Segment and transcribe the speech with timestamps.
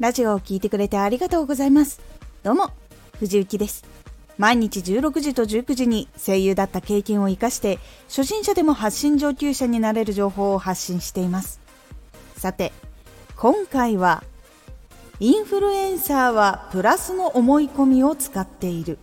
[0.00, 2.00] ラジオを聴いてくれてありがとうございます。
[2.44, 2.70] どうも
[3.18, 3.84] 藤幸です。
[4.36, 11.60] 毎日16時と19時に声優だった経験を生かして初心者でも発信上級者になれる情報を発信しています。
[12.36, 12.72] さて
[13.36, 14.22] 今回は
[15.18, 18.98] インフルエンサーはプラスの思い込みを使っている。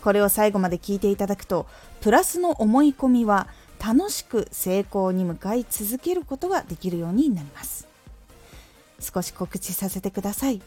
[0.00, 1.66] これを最後まで聞いていただくと
[2.00, 7.91] プラスの思い込みは楽しく成功に向かい続けることができるようになります。
[9.02, 10.62] 少し告知させてください。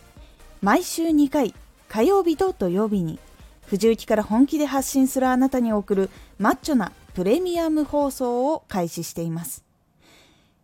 [0.62, 1.53] 毎週2回
[1.88, 3.20] 火曜日と土曜日に
[3.67, 9.63] 藤雪から本気で発信するあなたに送るマッチョなプレミアム放送を開始しています。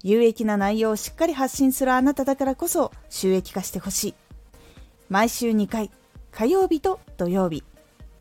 [0.03, 4.13] 有益な内容をしっかり発信するあなただからこそ収益化してほしい。
[5.09, 5.91] 毎週2回
[6.31, 7.63] 火曜日と土曜日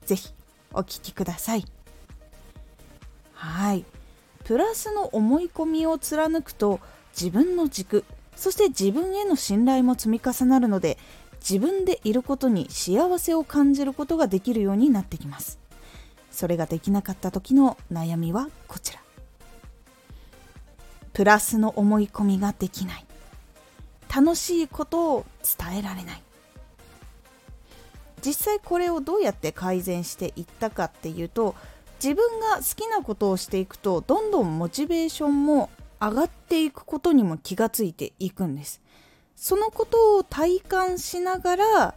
[0.05, 0.31] ぜひ
[0.73, 1.65] お聴きください。
[3.35, 3.85] はい。
[4.45, 6.81] プラスの思い込みを貫くと
[7.19, 8.05] 自分の軸
[8.37, 10.99] そして自分への信頼も積み重なるので
[11.41, 15.59] 自分でいることに幸せを感じることができるようになってきます。
[16.31, 19.01] それができなかった時の悩みはこちら。
[21.13, 23.07] プラスの思い込みができない。
[24.15, 25.27] 楽しいことを
[25.59, 26.23] 伝えられない。
[28.25, 31.55] 実際これをどうやって改善していったかっていうと
[32.03, 38.81] 自分が好きなことをしていくとどんどんモチベーションも上がっていくことにも気がついていくんです。
[39.37, 41.95] そのことを体感しながら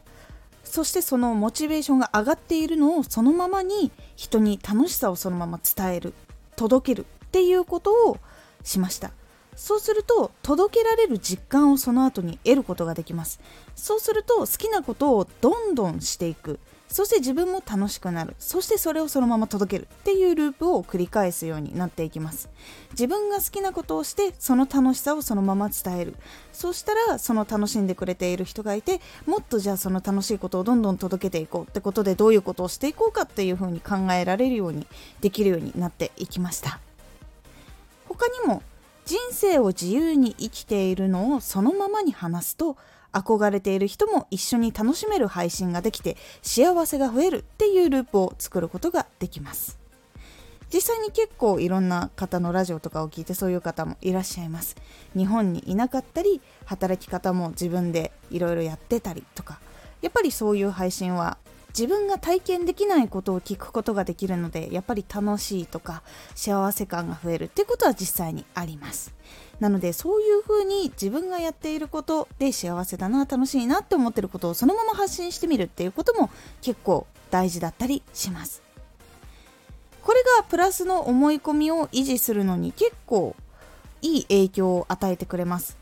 [0.64, 6.14] そしてそのモチベーションが上がっているのをそのままに人に楽しさをそのまま伝える
[6.56, 8.18] 届けるっていうことを
[8.64, 9.12] しました。
[9.56, 13.40] そうすると届けられる実感をその後に得ることができます。
[13.76, 16.60] そうすると好きなことをどんどんしていく。
[16.94, 18.36] そして自分も楽しくなる。
[18.38, 22.52] そしてそれをそのまま届けるっていうループを繰り返すようになっていきます。
[22.92, 26.16] 自分が好きなことをしてその楽しさをそのまま伝える。
[26.52, 34.86] そしたらその楽しんでくれている人がいてもっとじゃあその楽しいことをどんどん届けていこうってことでどういうことをしていこうかっていうふうに考えられるように
[35.20, 36.80] できるようになっていきました。
[38.08, 38.62] 他にも
[39.06, 42.78] 人生を自由に生きているのをそのままに話すと
[43.14, 49.80] 憧れている人も一緒に楽しめる配信ができて幸せが増えるっていうループを作ることができます。
[50.74, 54.76] 実際に結構いろんな方のラジオとかを聞いてそういう方もいらっしゃいます。
[55.16, 59.60] 日本にいなかったり働き方も自分でいろいろやってたりとか
[60.02, 61.38] やっぱりそういう配信は
[61.78, 66.04] 自分が体験できないことを聞くことができるのでやっぱり楽しいとか
[66.36, 69.14] 幸せ感が増えるっていうことは実際にあります。
[69.60, 76.30] なのでそういうふうに自分がやっていることで幸せだな楽しいなって思ってることをそのまま発信してみるっていうことも
[76.62, 78.62] 結構大事だったりします。
[80.04, 83.36] これがプラスの思い込みを維持するのに結構
[84.02, 85.78] いい影響を与えてくれます。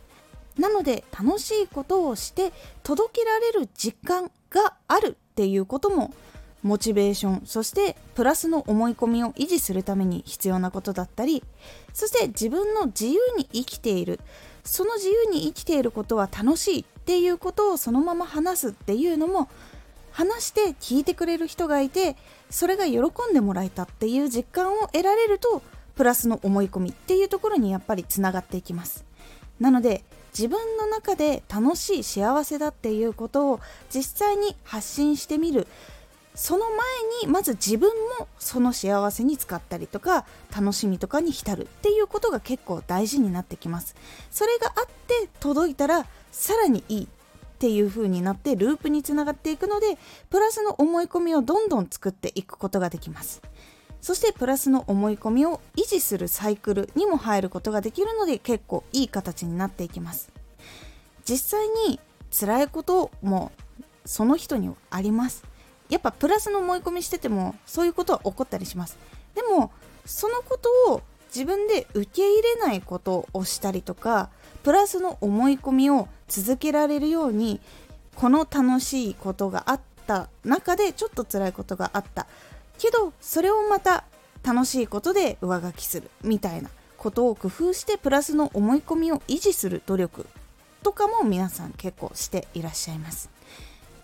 [0.58, 2.54] なので楽しいことをして
[2.84, 6.14] 届けられる実感があるっていうことも
[6.62, 11.44] モチベーションそしてプラスの思い込みを維持するために必要なことだったり
[11.94, 14.20] そして自分の自由に生きている
[14.64, 19.50] その自由に生きていることは楽しいっていうことをそのまま話すっていうのも
[20.12, 22.16] 話して聞いてくれる人がいて
[22.50, 25.64] それが喜んでもらえたっていう実感を得られると
[25.96, 29.06] プラスの思い込みっていうところにやっぱりつながっていきます。
[29.60, 30.04] なので
[30.38, 33.60] 自分の中で楽しい幸せだっていうことを
[33.94, 35.68] 実際に発信してみる。
[36.34, 36.78] その前
[37.26, 40.26] にまず自分もその幸せに使ったりとか
[40.56, 43.96] 楽しみとかに浸るっていうことが結構大事になってきます。
[44.30, 47.08] それがあって届いたらさらにいいっ
[47.60, 49.98] ていう風になってループにつながっていくので
[50.30, 53.42] プラスの思い込みをどんどん作っていくことができます。
[54.02, 60.32] そしてプラスの思い込みを維持するサイクルにも入ることができるので結構いい形になっていきます。
[61.24, 62.00] 実際に
[62.32, 63.52] 辛いことも
[64.06, 65.44] その人にはあります。
[65.90, 68.98] やっぱプラスの思い込みしててもそういうことは起こったりします。
[69.36, 69.72] でも
[70.06, 74.30] そのことを自分で受け入れないことをしたりとか
[74.64, 77.62] プラスの思い込みを続けられるように
[78.16, 82.28] この楽しいことがあった中でちょっと辛いことがあった。
[82.82, 84.06] けどそれをまた
[84.44, 90.26] 楽しいことで上書きするみたいなことを工夫してプラスの思い込みを維持する努力
[90.82, 93.30] とかも皆さん結構していらっしゃいます。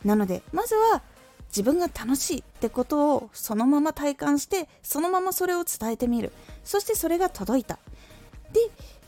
[0.05, 1.01] なのでまずは
[1.47, 6.31] 自分が楽しいってことをそのまま体感してそのままそれを伝えてみる。
[6.63, 7.79] そしてそれが届いた。
[8.53, 8.59] で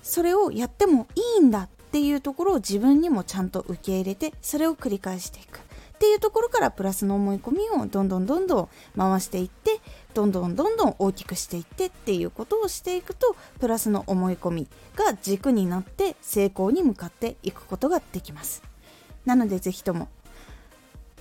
[0.01, 5.60] それをやってもいいんだっていうところを自分にもちゃんと受け入れてそれを繰り返していく。
[6.00, 9.81] っていうところからプラスの思い込みをどんどんどんどん回していって
[10.13, 18.63] どんどんどんどん大きくしていってっていうことをしていくとプラスの思い込みが軸になって成功に向かっていくことができます。
[19.25, 20.07] なのでぜひとも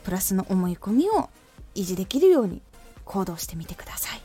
[0.04, 1.28] プラスの思い込みを
[1.74, 2.62] 維持できるように
[3.04, 4.22] 行動してみてください。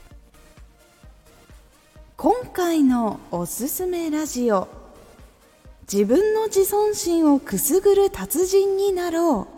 [2.16, 4.68] 今回のおすすめラジオ。
[5.92, 9.53] 自分の自尊心をくすぐる達人になろう。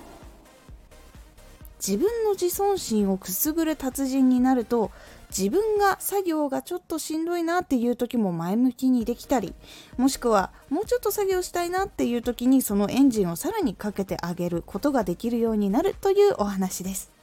[1.84, 4.90] 自分の自尊心をくすぐる達人になると
[5.36, 9.54] 自分が作業がちょっとしんどいなっていう時も前向きにできたり
[9.96, 17.16] もしくはもうちょっと作業したいなっていう時にそのエンジンをさらにかけてあげることができるようになるというお話です。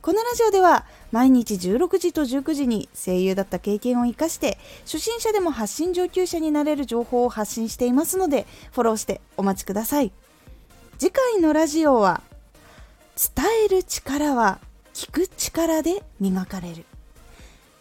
[0.00, 10.12] このラジオでは毎日16時と19時に声優だった経験を生かして初心者でも発信上級者になれる情報を発信していますのでフォローしてお待ちください。
[10.98, 12.22] 次回のラジオは
[13.16, 14.58] 伝える力は
[14.92, 16.84] 聞く力で磨かれる。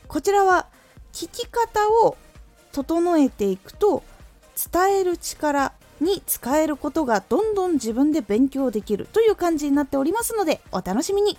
[0.08, 0.68] こちらは
[1.12, 2.18] 聞き方を
[2.72, 4.04] 整えていくと
[4.72, 11.38] 伝える力に使えることがどんどん自分で勉強できるという感じになっておりますのでお楽しみに。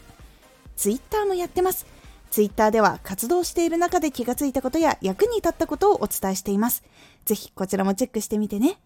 [0.76, 1.86] Twitter もやってます。
[2.30, 6.82] Twitter では活動している中で気がついたことや役に立ったことをお伝えしています。
[7.24, 8.80] ぜひこちらもチェックしてみてね。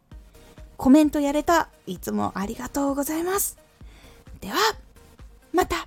[0.77, 1.71] コメントやれた。
[1.87, 3.57] いつもありがとうございます。
[4.41, 4.57] では
[5.53, 5.87] また。